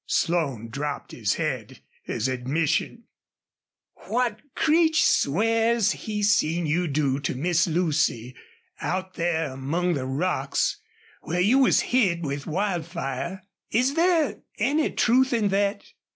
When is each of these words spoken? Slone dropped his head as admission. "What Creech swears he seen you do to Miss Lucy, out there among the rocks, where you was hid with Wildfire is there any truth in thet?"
Slone 0.07 0.69
dropped 0.69 1.11
his 1.11 1.35
head 1.35 1.81
as 2.07 2.27
admission. 2.27 3.03
"What 4.07 4.39
Creech 4.55 5.05
swears 5.05 5.91
he 5.91 6.23
seen 6.23 6.65
you 6.65 6.87
do 6.87 7.19
to 7.19 7.35
Miss 7.35 7.67
Lucy, 7.67 8.35
out 8.81 9.13
there 9.13 9.51
among 9.51 9.93
the 9.93 10.07
rocks, 10.07 10.79
where 11.21 11.39
you 11.39 11.59
was 11.59 11.81
hid 11.93 12.25
with 12.25 12.47
Wildfire 12.47 13.43
is 13.69 13.93
there 13.93 14.41
any 14.57 14.89
truth 14.89 15.33
in 15.33 15.51
thet?" 15.51 15.85